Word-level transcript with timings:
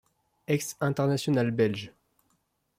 Ex-international 0.47 1.51
belge. 1.51 1.93